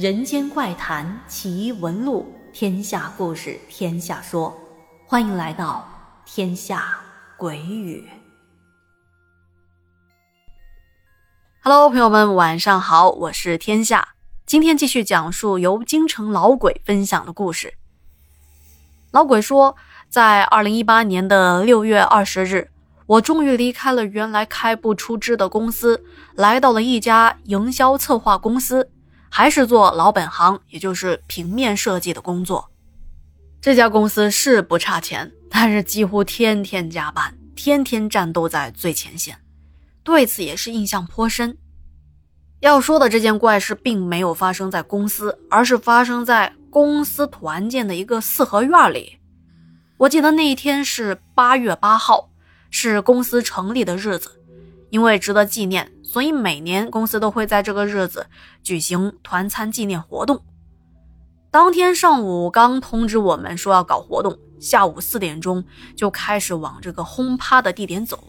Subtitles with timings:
[0.00, 4.58] 人间怪谈奇闻录，天下故事天下说，
[5.04, 5.86] 欢迎来到
[6.24, 6.98] 天下
[7.36, 8.08] 鬼语。
[11.62, 14.14] Hello，朋友们，晚上好，我是天下。
[14.46, 17.74] 今天继续讲述由京城老鬼分享的故事。
[19.10, 19.76] 老鬼说，
[20.08, 22.70] 在二零一八年的六月二十日，
[23.04, 26.02] 我终于离开了原来开不出支的公司，
[26.34, 28.90] 来到了一家营销策划公司。
[29.30, 32.68] 还是做老本行，也就是平面设计的工作。
[33.60, 39.38] 这家公司是不差钱，但是几乎天天加班，天天战斗在最前线，
[40.02, 41.56] 对此也是印象颇深。
[42.58, 49.18] 要说的这件怪事，并没有发生在公司，而是发生在公司团建的一个四合院里。
[49.96, 52.30] 我记得那一天是八月八号，
[52.70, 54.36] 是公司成立的日子。
[54.90, 58.26] 因为值得纪念，所以每年公司都会在这个日子
[58.64, 60.42] 举行团餐纪念活动。
[61.52, 68.24] 当天上午刚通知我们说要搞活动，下午四点钟就开始往这个轰趴的地点走。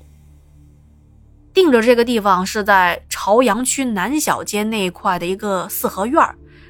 [1.55, 6.23] 定着这个地方是在朝阳区南小街那一块的一个四合院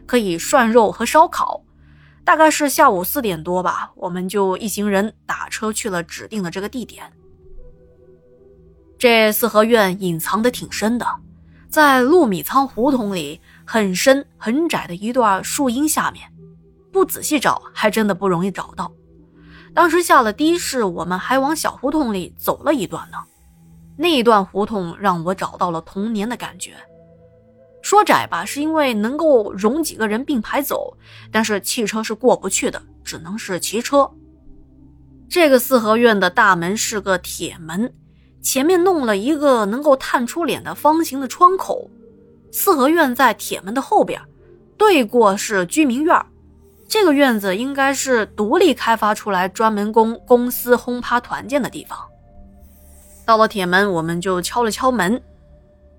[0.06, 1.62] 可以涮肉和烧烤。
[2.23, 7.12] 大概是下午四点多吧，我们就一行人打车去了指定的这个地点。
[9.02, 11.07] 这四合院隐藏的挺深的，
[11.67, 16.31] 在陆米仓胡同里很深很窄的一段树荫下面，
[16.91, 18.91] 不仔细找还真的不容易找到。
[19.73, 23.17] 当时下了的士，我们还往小胡同里走了一段呢。
[23.97, 26.75] 那一段胡同让我找到了童年的感觉。
[27.81, 30.95] 说窄吧，是因为能够容几个人并排走，
[31.31, 34.08] 但是汽车是过不去的，只能是骑车。
[35.27, 37.91] 这个四合院的大门是个铁门。
[38.42, 41.89] 前面弄了一个能够探出脸的方形的窗口，
[42.52, 44.20] 四合院在铁门的后边，
[44.77, 46.20] 对过是居民院。
[46.88, 51.98] 这个院子应该是独立开发出来，专门供公司轰趴团建的地方。
[53.26, 55.21] 到了铁门，我们就敲了敲门，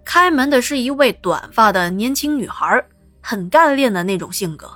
[0.04, 2.84] 开门的是一位短发的年轻女孩，
[3.22, 4.70] 很干练的那种性格。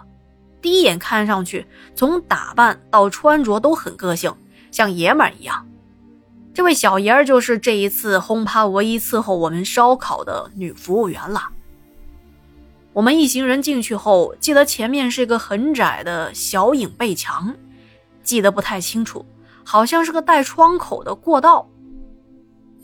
[0.63, 4.35] 第一眼看上去，从打扮到穿着都很个性，
[4.71, 5.67] 像爷们儿一样。
[6.57, 11.51] 这位小爷儿就是这一次轰趴唯一伺候我们烧烤的女服务员了。
[12.95, 17.55] 我们一行人进去后，记得前面是一个很窄的小影背墙，
[18.23, 19.23] 记得不太清楚，
[19.65, 21.69] 好像是个带窗口的过道。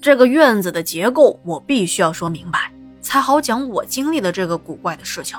[0.03, 5.39] 这个院子的结构我必须要说明白，才好讲我经历的这个古怪的事情。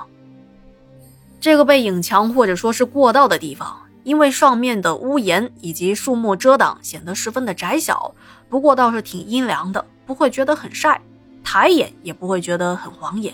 [1.40, 3.78] 这个被影墙或者说是过道的地方。
[4.04, 8.14] 因为上面的屋檐以及树木遮挡，显得十分的窄小。
[8.50, 11.02] 不过倒是挺阴凉的，不会觉得很晒，
[11.44, 13.34] 抬眼也不会觉得很晃眼。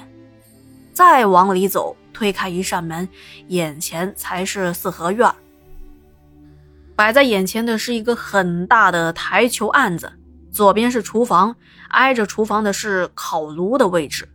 [0.93, 3.07] 再往里走，推开一扇门，
[3.47, 5.33] 眼前才是四合院。
[6.95, 10.11] 摆在眼前的是一个很大的台球案子，
[10.51, 11.55] 左边是厨房，
[11.89, 14.27] 挨着厨房的是烤炉的位置。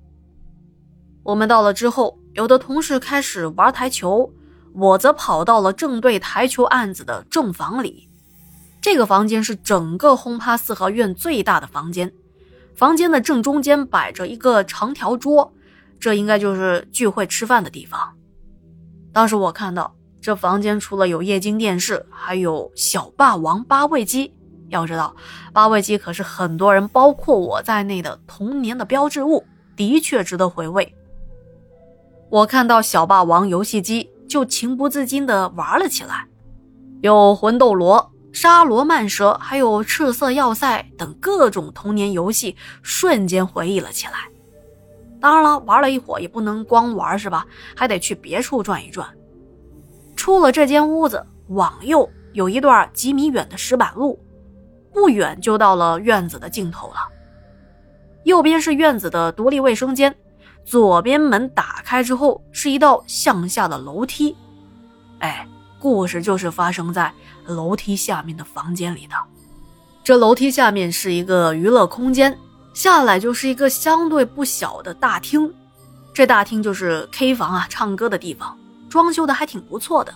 [1.23, 4.33] 我们到了之后，有的同事开始玩台球。
[4.75, 8.09] 我则跑到了正对台球案子的正房里，
[8.81, 12.13] 这个房间是整个轰趴四合院最大的房间。
[12.75, 15.53] 房间的正中间摆着一个长条桌，
[16.01, 18.13] 这应该就是聚会吃饭的地方。
[19.13, 24.35] 当时我看到这房间除了有液晶电视，还有小霸王八位机。
[24.71, 25.15] 要知道，
[25.53, 29.45] 八位机可是很多人，包括我在内的童年的标志物，
[29.77, 30.93] 的确值得回味。
[32.29, 34.11] 我看到小霸王游戏机。
[34.29, 36.27] 就情不自禁地玩了起来，
[37.03, 44.15] 有魂斗罗、沙罗曼蛇，还有赤色要塞等各种童年游戏，瞬间回忆了起来。
[45.21, 47.47] 当然了，玩了一会儿也不能光玩是吧？
[47.77, 49.09] 还得去别处转一转。
[50.17, 54.19] 出了这间屋子，往右有一段几米远的石板路，
[54.93, 56.97] 不远就到了院子的尽头了。
[58.25, 60.15] 右边是院子的独立卫生间。
[60.65, 64.35] 左边门打开之后是一道向下的楼梯，
[65.19, 65.47] 哎，
[65.79, 67.13] 故事就是发生在
[67.47, 69.15] 楼梯下面的房间里的。
[70.03, 72.39] 这楼梯下面是一个娱乐空间，
[72.73, 75.53] 下来就是一个相对不小的大厅。
[76.13, 78.57] 这大厅就是 K 房啊，唱歌的地方，
[78.89, 80.15] 装修的还挺不错的。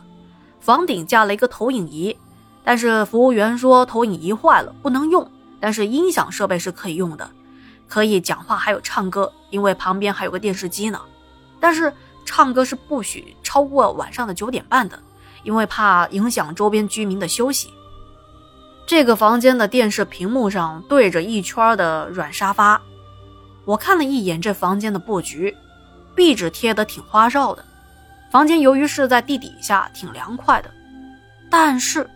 [0.61, 2.17] 房顶架了一个投影仪，
[2.65, 5.31] 但是服务员说投影仪坏了不能用，
[5.61, 7.31] 但是音响设备是可以用的。
[7.89, 11.01] 可以讲话，还有唱歌，因为旁边还有个电视机呢。
[11.59, 11.93] 但是
[12.25, 14.99] 唱歌是不许超过晚上的九点半的，
[15.43, 17.73] 因为怕影响周边居民的休息。
[18.87, 22.81] 这个房间的电视屏幕上对着一圈的软沙发。
[23.65, 25.55] 我看了一眼这房间的布局，
[26.15, 27.65] 壁纸贴得挺花哨的，
[28.31, 30.71] 房间由于是在地底下，挺凉快的，
[31.51, 32.09] 但是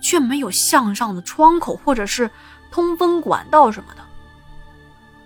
[0.00, 2.30] 却没有向上的窗口或者是
[2.70, 4.02] 通风管道什么的。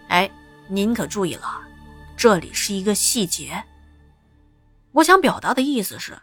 [0.09, 0.31] 哎，
[0.69, 1.63] 您可注意了，
[2.17, 3.65] 这里是一个细节。
[4.93, 6.21] 我想表达的意思是，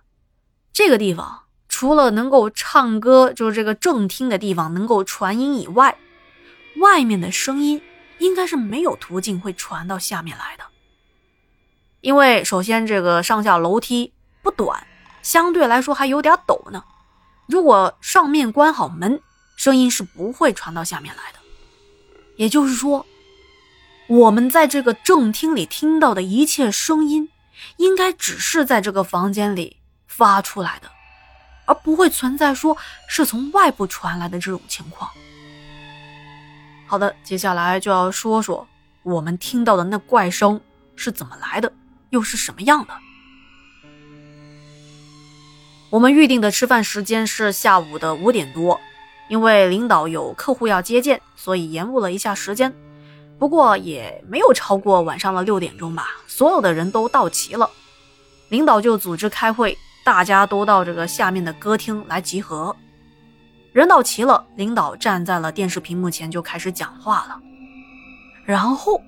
[0.71, 5.97] 这个地方除了能够唱歌，就是这个正厅的地方能够传音以外，
[6.77, 7.81] 外面的声音
[8.19, 10.63] 应该是没有途径会传到下面来的。
[11.99, 14.87] 因为首先这个上下楼梯不短，
[15.21, 16.83] 相对来说还有点陡呢。
[17.47, 19.21] 如果上面关好门，
[19.57, 21.39] 声音是不会传到下面来的。
[22.37, 23.05] 也就是说，
[24.07, 27.29] 我们在这个正厅里听到的一切声音，
[27.77, 29.77] 应该只是在这个房间里
[30.07, 30.89] 发出来的，
[31.65, 32.75] 而不会存在说
[33.07, 35.09] 是从外部传来的这种情况。
[36.87, 38.67] 好的，接下来就要说说
[39.03, 40.59] 我们听到的那怪声
[40.95, 41.71] 是怎么来的。
[42.09, 42.93] 又是什么样的？
[45.89, 48.77] 我们预定的吃饭时间是下午的五点多，
[49.29, 52.73] 因为领导有客户要接见，所以延误了一下时间。
[53.41, 56.09] 不过也没有超过晚上的六点钟吧。
[56.27, 57.67] 所有的人都到齐了，
[58.49, 62.75] 领导就组织开会，大家都到这个下面的歌厅来集合。
[63.73, 67.41] 人到齐了，领导站在了电视屏幕前就开始讲话了。
[68.45, 69.01] 然后，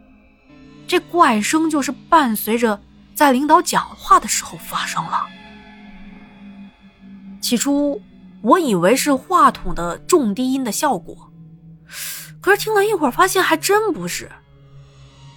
[0.88, 2.80] 这怪声就是伴随着。
[3.14, 5.28] 在领导讲话的时候发生了。
[7.40, 8.02] 起初
[8.42, 11.30] 我以为是话筒的重低音的效果，
[12.44, 14.30] 可是听了一会儿发现还真不是，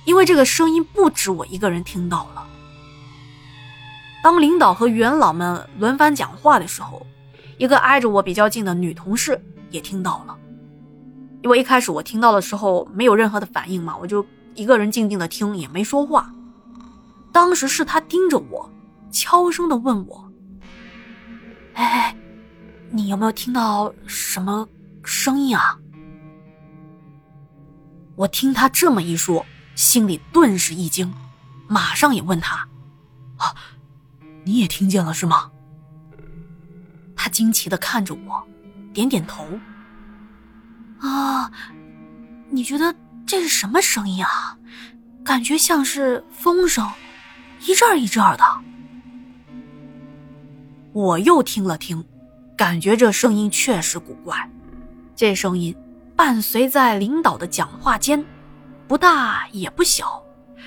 [0.05, 2.44] 因为这个声音不止我一个人听到了。
[4.25, 7.06] 当领导和元老们轮番讲话的时候，
[7.58, 10.37] 一个挨着我比较近的女同事也听到了。
[11.43, 14.26] 因为一开始我听到的时候没有任何的反应嘛，我就
[14.56, 16.29] 一个人静静的听，也没说话。
[17.31, 18.69] 当时是他盯着我，
[19.12, 20.29] 悄声的问我
[21.75, 22.17] ：“哎，
[22.91, 24.67] 你有没有听到什么
[25.05, 25.79] 声音啊？”
[28.17, 31.13] 我听他这么一说，心里顿时一惊，
[31.69, 32.67] 马上也问他
[33.37, 33.55] ：“啊，
[34.45, 35.51] 你也听见了是吗？”
[37.15, 38.47] 他惊奇的看着我，
[38.93, 39.47] 点点头
[41.01, 41.51] ：“啊，
[42.51, 42.95] 你觉得
[43.27, 44.57] 这是什么声音啊？
[45.25, 46.89] 感觉像是风声。”
[47.67, 48.45] 一阵儿一阵儿的，
[50.93, 52.05] 我又听了听，
[52.57, 54.49] 感觉这声音确实古怪。
[55.17, 55.75] 这声音
[56.17, 58.25] 伴随在领导的讲话间，
[58.89, 60.23] 不大也不小，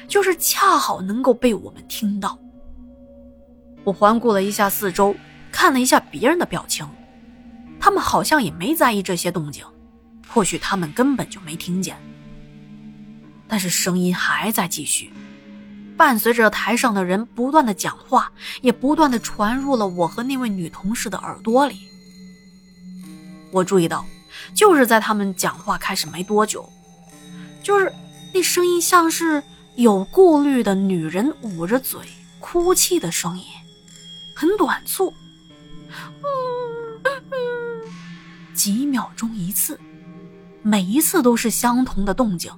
[0.08, 2.38] 就是恰好能够被我们听到。
[3.84, 5.16] 我环顾了一下四周，
[5.52, 6.88] 看了一下别人的表情，
[7.80, 9.66] 他们好像也没在意这些动静，
[10.28, 11.98] 或许他们根本就没听见。
[13.48, 15.12] 但是声音还在继续。
[15.98, 18.32] 伴随着台上的人不断的讲话，
[18.62, 21.80] 也不断的传入了我和那位女同事的耳朵里。
[23.52, 24.06] 我注意到，
[24.54, 26.68] 就是在他们讲话开始没多久，
[27.64, 27.92] 就是
[28.34, 29.42] 那声音像是
[29.76, 32.00] 有顾虑的女人捂着嘴
[32.40, 33.44] 哭泣的声音，
[34.36, 35.14] 很短促，
[38.54, 39.80] 几秒钟一次，
[40.62, 42.52] 每一次都是相同的动静。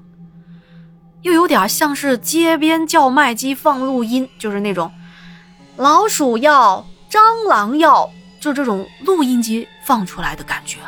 [1.22, 4.92] 又有点像是街边叫卖机放录音，就是那种
[5.78, 10.80] 老鼠药、蟑螂药，就这种录音机放出来的感觉。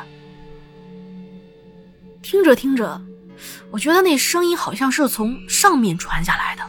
[2.23, 2.99] 听着听着，
[3.69, 6.63] 我觉得那声音好像是从上面传下来的。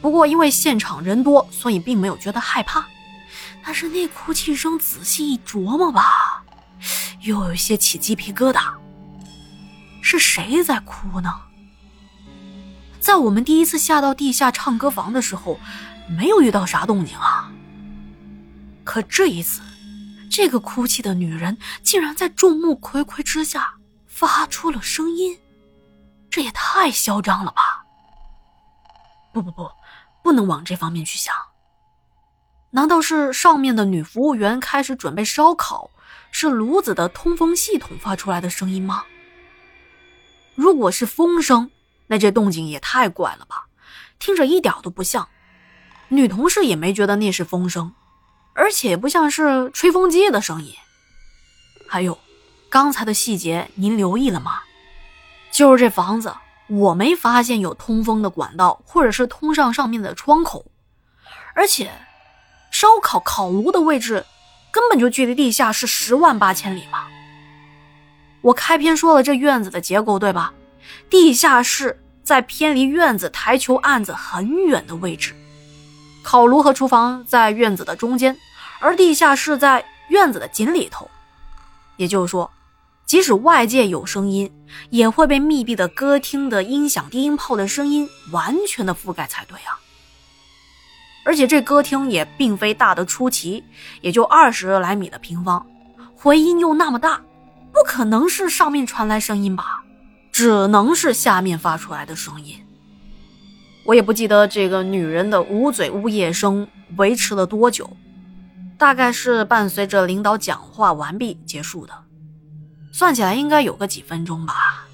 [0.00, 2.86] 不过因为现场人多，所以并没有觉得害怕。
[3.64, 6.44] 但是那哭泣声仔细一琢磨吧，
[7.22, 8.74] 又有些起鸡皮疙瘩。
[10.00, 11.30] 是谁在哭呢？
[13.00, 15.58] 在我们第一次下到地下唱歌房的时候，
[16.08, 17.50] 没有遇到啥动静啊。
[18.84, 19.62] 可这一次，
[20.30, 23.74] 这个哭泣的女人竟然在众目睽睽之下
[24.14, 25.36] 发出了声音，
[26.30, 27.84] 这也太嚣张了吧！
[29.32, 29.68] 不不不，
[30.22, 31.34] 不能往这方面去想。
[32.70, 35.90] 难道是上面的女服务员开始准备烧烤，
[36.30, 39.04] 是炉子的通风系统发出来的声音吗？
[40.54, 41.70] 如果是风声。
[42.06, 43.64] 那这动静也太怪了吧，
[44.18, 45.26] 听着一点都不像。
[46.08, 47.94] 女同事也没觉得那是风声，
[48.54, 50.74] 而且不像是吹风机的声音。
[51.88, 52.18] 还有，
[52.74, 54.62] 刚才的细节您留意了吗？
[55.52, 56.34] 就是这房子，
[56.66, 60.66] 我没发现有通风的管道，或者是通上上面的窗口。
[61.54, 61.92] 而且，
[62.72, 64.26] 烧烤烤炉的位置，
[64.72, 67.06] 根本就距离地下室十万八千里嘛。
[68.40, 70.52] 我开篇说了这院子的结构，对吧？
[71.08, 75.32] 地下室在偏离院子台球案子很远的位置，
[76.24, 78.36] 烤炉和厨房在院子的中间，
[78.80, 81.08] 而地下室在院子的井里头。
[81.96, 82.50] 也就是说，
[83.06, 84.50] 即使外界有声音，
[84.90, 89.78] 也会被密闭的歌厅的音响低音炮的声音完全的覆盖才对啊！
[91.24, 93.62] 而且这歌厅也并非大的出奇，
[94.00, 95.66] 也就二十来米的平方，
[96.16, 97.22] 回音又那么大，
[97.72, 99.82] 不可能是上面传来声音吧？
[100.32, 102.58] 只能是下面发出来的声音。
[103.84, 107.96] 我也不记得这个女人的捂嘴呜咽声维持了多久，
[108.76, 111.92] 大概是伴随着领导讲话完毕结束的，
[112.94, 114.86] 算起来应该有个几分钟吧。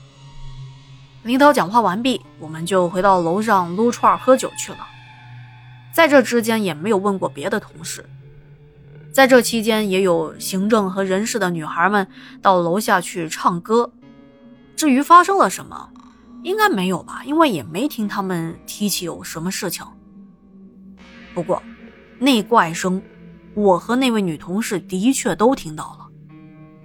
[1.22, 4.78] 领导讲话完毕，我们就回到楼上撸串喝酒去了。
[5.92, 8.08] 在这之间也没有问过别的同事，
[9.12, 12.08] 在这期间也有行政和人事的女孩们
[12.40, 13.92] 到楼下去唱歌。
[14.74, 15.90] 至于发生了什么？
[16.42, 19.84] 应该没有吧，因为也没听他们提起有什么事情。
[21.34, 21.62] 不过，
[22.18, 23.02] 那怪声，
[23.52, 26.09] 我和那位女同事的确都听到了。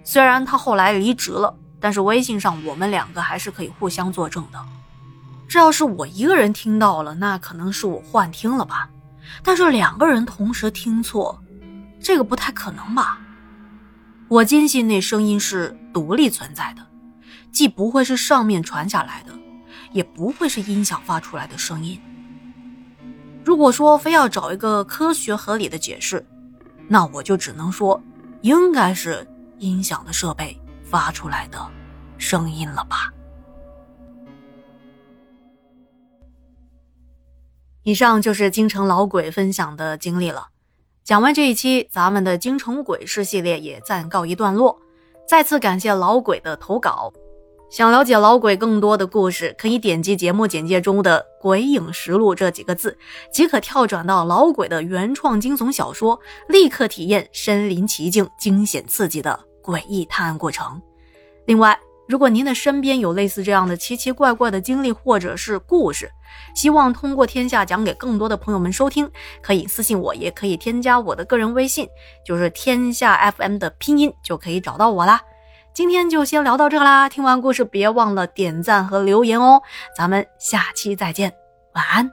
[0.06, 4.66] 虽然他后来离职了，但是微信上我们两个还是可以互相作证的。
[5.50, 8.90] 这要是我一个人听到了，那可能是我幻听了吧。
[9.44, 11.44] 但是两个人同时听错，
[12.00, 13.20] 这个不太可能吧？
[14.30, 16.82] 我坚信那声音是独立存在的，
[17.52, 19.34] 既不会是上面传下来的。
[19.92, 21.98] 也不会是音响发出来的声音。
[23.46, 26.26] 如果说非要找一个科学合理的解释，
[26.90, 28.04] 那我就只能说，
[28.42, 29.26] 应该是
[29.58, 31.60] 音响的设备发出来的
[32.18, 33.12] 声音了吧。
[37.84, 40.48] 以上就是京城老鬼分享的经历了。
[41.04, 44.80] 讲完这一期，咱们的京城鬼事系列也暂告一段落。
[45.28, 47.14] 再次感谢老鬼的投稿。
[47.70, 52.98] 想了解老鬼更多的故事，可以点击节目简介中的“鬼影实录”这几个字，
[53.34, 56.18] 即可跳转到老鬼的原创惊悚小说，
[56.48, 60.82] 立刻体验身临其境、惊险刺激的诡异探案过程。
[61.48, 66.10] 另外，如果您的身边有类似这样的奇奇怪怪的经历或者是故事，
[66.56, 69.10] 希望通过天下讲给更多的朋友们收听，
[69.42, 71.90] 可以私信我，也可以添加我的个人微信，
[72.24, 75.20] 就是天下 FM 的拼音，就可以找到我啦。
[75.76, 77.10] 今天就先聊到这啦！
[77.10, 79.62] 听完故事别忘了点赞和留言哦，
[79.94, 81.36] 咱们下期再见，
[81.74, 82.10] 晚安。